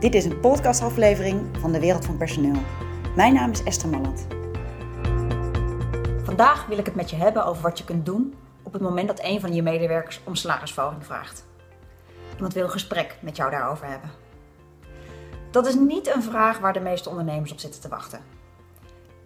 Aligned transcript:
Dit 0.00 0.14
is 0.14 0.24
een 0.24 0.40
podcastaflevering 0.40 1.58
van 1.60 1.72
de 1.72 1.80
Wereld 1.80 2.04
van 2.04 2.16
Personeel. 2.16 2.62
Mijn 3.16 3.34
naam 3.34 3.50
is 3.50 3.62
Esther 3.62 3.88
Malland. 3.88 4.26
Vandaag 6.24 6.66
wil 6.66 6.78
ik 6.78 6.86
het 6.86 6.94
met 6.94 7.10
je 7.10 7.16
hebben 7.16 7.44
over 7.44 7.62
wat 7.62 7.78
je 7.78 7.84
kunt 7.84 8.06
doen 8.06 8.34
op 8.62 8.72
het 8.72 8.82
moment 8.82 9.08
dat 9.08 9.22
een 9.22 9.40
van 9.40 9.54
je 9.54 9.62
medewerkers 9.62 10.20
om 10.24 10.34
salarisverhoging 10.34 11.04
vraagt. 11.04 11.44
Iemand 12.34 12.54
wil 12.54 12.64
een 12.64 12.70
gesprek 12.70 13.16
met 13.20 13.36
jou 13.36 13.50
daarover 13.50 13.86
hebben. 13.86 14.10
Dat 15.50 15.66
is 15.66 15.74
niet 15.74 16.14
een 16.14 16.22
vraag 16.22 16.58
waar 16.58 16.72
de 16.72 16.80
meeste 16.80 17.08
ondernemers 17.08 17.52
op 17.52 17.58
zitten 17.58 17.80
te 17.80 17.88
wachten. 17.88 18.20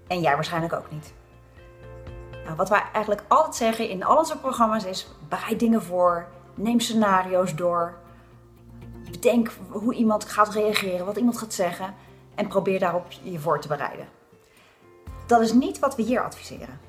En 0.07 0.21
jij 0.21 0.34
waarschijnlijk 0.34 0.72
ook 0.72 0.90
niet. 0.90 1.12
Nou, 2.44 2.57
wat 2.57 2.68
wij 2.68 2.82
eigenlijk 2.93 3.25
altijd 3.29 3.54
zeggen 3.54 3.89
in 3.89 4.04
al 4.04 4.16
onze 4.16 4.39
programma's 4.39 4.84
is: 4.84 5.08
bereid 5.29 5.61
dingen 5.61 5.82
voor, 5.82 6.26
neem 6.54 6.80
scenario's 6.80 7.54
door, 7.54 7.94
bedenk 9.10 9.50
hoe 9.68 9.94
iemand 9.94 10.24
gaat 10.24 10.54
reageren, 10.54 11.06
wat 11.06 11.16
iemand 11.16 11.38
gaat 11.38 11.54
zeggen 11.54 11.94
en 12.34 12.48
probeer 12.48 12.78
daarop 12.78 13.12
je 13.22 13.38
voor 13.38 13.60
te 13.60 13.68
bereiden. 13.68 14.08
Dat 15.26 15.40
is 15.40 15.52
niet 15.52 15.79
wat 15.79 15.96
we 15.96 16.02
hier 16.02 16.24
adviseren. 16.24 16.80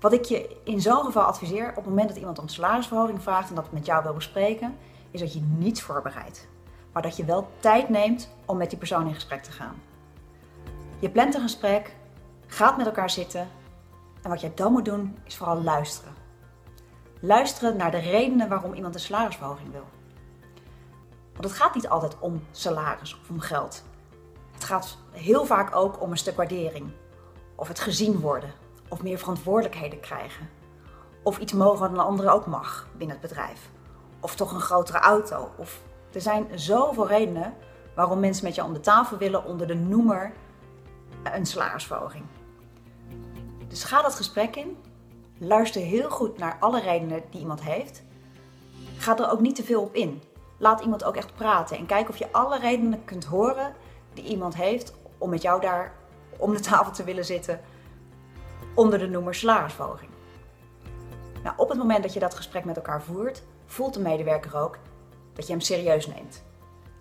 Wat 0.00 0.12
ik 0.12 0.24
je 0.24 0.56
in 0.64 0.80
zo'n 0.80 1.04
geval 1.04 1.22
adviseer, 1.22 1.68
op 1.68 1.76
het 1.76 1.86
moment 1.86 2.08
dat 2.08 2.18
iemand 2.18 2.38
om 2.38 2.48
salarisverhoging 2.48 3.22
vraagt 3.22 3.48
en 3.48 3.54
dat 3.54 3.72
met 3.72 3.86
jou 3.86 4.02
wil 4.02 4.14
bespreken, 4.14 4.76
is 5.10 5.20
dat 5.20 5.32
je 5.32 5.40
niets 5.40 5.82
voorbereidt. 5.82 6.48
Maar 6.92 7.02
dat 7.02 7.16
je 7.16 7.24
wel 7.24 7.48
tijd 7.60 7.88
neemt 7.88 8.30
om 8.44 8.56
met 8.56 8.68
die 8.70 8.78
persoon 8.78 9.06
in 9.06 9.14
gesprek 9.14 9.42
te 9.42 9.52
gaan. 9.52 9.74
Je 10.98 11.10
plant 11.10 11.34
een 11.34 11.40
gesprek, 11.40 11.96
gaat 12.46 12.76
met 12.76 12.86
elkaar 12.86 13.10
zitten 13.10 13.48
en 14.22 14.30
wat 14.30 14.40
jij 14.40 14.52
dan 14.54 14.72
moet 14.72 14.84
doen 14.84 15.16
is 15.24 15.36
vooral 15.36 15.62
luisteren. 15.62 16.12
Luisteren 17.20 17.76
naar 17.76 17.90
de 17.90 17.98
redenen 17.98 18.48
waarom 18.48 18.74
iemand 18.74 18.94
een 18.94 19.00
salarisverhoging 19.00 19.72
wil. 19.72 19.84
Want 21.36 21.44
het 21.44 21.52
gaat 21.52 21.74
niet 21.74 21.88
altijd 21.88 22.16
om 22.18 22.42
salaris 22.50 23.14
of 23.14 23.30
om 23.30 23.40
geld. 23.40 23.82
Het 24.52 24.64
gaat 24.64 24.98
heel 25.10 25.44
vaak 25.44 25.76
ook 25.76 26.00
om 26.00 26.10
een 26.10 26.18
stuk 26.18 26.36
waardering. 26.36 26.90
Of 27.54 27.68
het 27.68 27.80
gezien 27.80 28.20
worden. 28.20 28.52
Of 28.88 29.02
meer 29.02 29.18
verantwoordelijkheden 29.18 30.00
krijgen. 30.00 30.48
Of 31.22 31.38
iets 31.38 31.52
mogen 31.52 31.80
dan 31.80 31.98
een 31.98 32.04
andere 32.04 32.30
ook 32.30 32.46
mag 32.46 32.88
binnen 32.96 33.16
het 33.20 33.28
bedrijf. 33.28 33.70
Of 34.20 34.34
toch 34.34 34.52
een 34.52 34.60
grotere 34.60 34.98
auto. 34.98 35.50
Of 35.56 35.80
er 36.12 36.20
zijn 36.20 36.46
zoveel 36.54 37.08
redenen 37.08 37.54
waarom 37.94 38.20
mensen 38.20 38.44
met 38.44 38.54
je 38.54 38.64
om 38.64 38.72
de 38.72 38.80
tafel 38.80 39.16
willen 39.16 39.44
onder 39.44 39.66
de 39.66 39.74
noemer 39.74 40.32
een 41.22 41.46
salarisverhoging. 41.46 42.24
Dus 43.68 43.84
ga 43.84 44.02
dat 44.02 44.14
gesprek 44.14 44.56
in. 44.56 44.76
Luister 45.38 45.82
heel 45.82 46.10
goed 46.10 46.38
naar 46.38 46.56
alle 46.60 46.80
redenen 46.80 47.22
die 47.30 47.40
iemand 47.40 47.62
heeft. 47.62 48.02
Ga 48.96 49.18
er 49.18 49.30
ook 49.30 49.40
niet 49.40 49.56
te 49.56 49.64
veel 49.64 49.82
op 49.82 49.94
in. 49.94 50.22
Laat 50.56 50.80
iemand 50.80 51.04
ook 51.04 51.16
echt 51.16 51.34
praten 51.34 51.76
en 51.76 51.86
kijk 51.86 52.08
of 52.08 52.16
je 52.16 52.32
alle 52.32 52.58
redenen 52.58 53.04
kunt 53.04 53.24
horen 53.24 53.74
die 54.14 54.24
iemand 54.24 54.54
heeft 54.54 54.94
om 55.18 55.30
met 55.30 55.42
jou 55.42 55.60
daar 55.60 55.94
om 56.36 56.52
de 56.52 56.60
tafel 56.60 56.92
te 56.92 57.04
willen 57.04 57.24
zitten 57.24 57.60
onder 58.74 58.98
de 58.98 59.08
noemer 59.08 59.34
salarisverhoging. 59.34 60.10
Nou, 61.42 61.54
op 61.56 61.68
het 61.68 61.78
moment 61.78 62.02
dat 62.02 62.12
je 62.12 62.20
dat 62.20 62.34
gesprek 62.34 62.64
met 62.64 62.76
elkaar 62.76 63.02
voert, 63.02 63.42
voelt 63.66 63.94
de 63.94 64.00
medewerker 64.00 64.56
ook 64.56 64.78
dat 65.32 65.46
je 65.46 65.52
hem 65.52 65.60
serieus 65.60 66.06
neemt. 66.06 66.44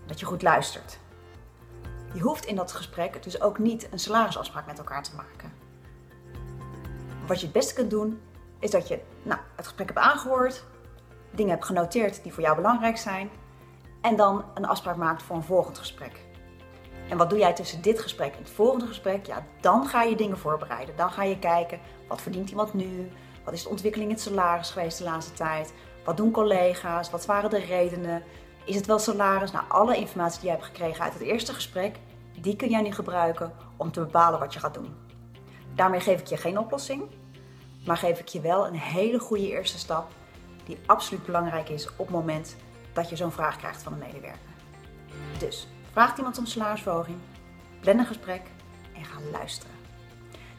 Dat 0.05 0.19
je 0.19 0.25
goed 0.25 0.41
luistert. 0.41 0.99
Je 2.13 2.21
hoeft 2.21 2.45
in 2.45 2.55
dat 2.55 2.71
gesprek 2.71 3.23
dus 3.23 3.41
ook 3.41 3.57
niet 3.57 3.87
een 3.91 3.99
salarisafspraak 3.99 4.65
met 4.65 4.77
elkaar 4.77 5.03
te 5.03 5.15
maken. 5.15 5.53
Wat 7.27 7.39
je 7.39 7.45
het 7.45 7.53
beste 7.53 7.73
kunt 7.73 7.89
doen, 7.89 8.21
is 8.59 8.71
dat 8.71 8.87
je 8.87 8.99
nou, 9.23 9.39
het 9.55 9.65
gesprek 9.65 9.87
hebt 9.87 9.99
aangehoord, 9.99 10.63
dingen 11.31 11.51
hebt 11.51 11.65
genoteerd 11.65 12.23
die 12.23 12.33
voor 12.33 12.43
jou 12.43 12.55
belangrijk 12.55 12.97
zijn 12.97 13.29
en 14.05 14.15
dan 14.15 14.43
een 14.53 14.65
afspraak 14.65 14.95
maakt 14.95 15.23
voor 15.23 15.35
een 15.35 15.43
volgend 15.43 15.77
gesprek. 15.77 16.25
En 17.09 17.17
wat 17.17 17.29
doe 17.29 17.39
jij 17.39 17.53
tussen 17.53 17.81
dit 17.81 17.99
gesprek 17.99 18.33
en 18.33 18.39
het 18.39 18.49
volgende 18.49 18.87
gesprek? 18.87 19.25
Ja, 19.25 19.45
dan 19.61 19.87
ga 19.87 20.03
je 20.03 20.15
dingen 20.15 20.37
voorbereiden. 20.37 20.95
Dan 20.95 21.11
ga 21.11 21.23
je 21.23 21.39
kijken, 21.39 21.79
wat 22.07 22.21
verdient 22.21 22.49
iemand 22.49 22.73
nu? 22.73 23.11
Wat 23.43 23.53
is 23.53 23.63
de 23.63 23.69
ontwikkeling 23.69 24.09
in 24.09 24.15
het 24.15 24.25
salaris 24.25 24.69
geweest 24.69 24.97
de 24.97 25.03
laatste 25.03 25.33
tijd? 25.33 25.73
Wat 26.03 26.17
doen 26.17 26.31
collega's? 26.31 27.09
Wat 27.09 27.25
waren 27.25 27.49
de 27.49 27.59
redenen? 27.59 28.23
Is 28.65 28.75
het 28.75 28.85
wel 28.85 28.99
salaris? 28.99 29.51
Nou, 29.51 29.65
alle 29.67 29.97
informatie 29.97 30.39
die 30.39 30.49
je 30.49 30.55
hebt 30.55 30.67
gekregen 30.67 31.03
uit 31.03 31.13
het 31.13 31.21
eerste 31.21 31.53
gesprek, 31.53 31.95
die 32.39 32.55
kun 32.55 32.69
jij 32.69 32.81
nu 32.81 32.91
gebruiken 32.91 33.53
om 33.77 33.91
te 33.91 33.99
bepalen 33.99 34.39
wat 34.39 34.53
je 34.53 34.59
gaat 34.59 34.73
doen. 34.73 34.95
Daarmee 35.75 35.99
geef 35.99 36.19
ik 36.19 36.27
je 36.27 36.37
geen 36.37 36.59
oplossing, 36.59 37.03
maar 37.85 37.97
geef 37.97 38.19
ik 38.19 38.27
je 38.27 38.41
wel 38.41 38.67
een 38.67 38.75
hele 38.79 39.19
goede 39.19 39.49
eerste 39.49 39.77
stap 39.77 40.07
die 40.65 40.77
absoluut 40.85 41.25
belangrijk 41.25 41.69
is 41.69 41.89
op 41.89 41.97
het 41.97 42.09
moment 42.09 42.55
dat 42.95 43.09
je 43.09 43.15
zo'n 43.15 43.31
vraag 43.31 43.57
krijgt 43.57 43.83
van 43.83 43.93
een 43.93 43.99
medewerker. 43.99 44.39
Dus 45.37 45.67
vraag 45.91 46.17
iemand 46.17 46.37
om 46.37 46.45
salarisverhoging, 46.45 47.17
plan 47.79 47.99
een 47.99 48.05
gesprek 48.05 48.41
en 48.93 49.05
ga 49.05 49.19
luisteren. 49.31 49.75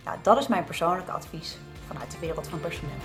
Nou, 0.05 0.19
dat 0.23 0.39
is 0.39 0.49
mijn 0.49 0.65
persoonlijke 0.65 1.13
advies 1.13 1.59
vanuit 1.87 2.11
de 2.11 2.19
wereld 2.19 2.49
van 2.49 2.61
personeel. 2.61 3.01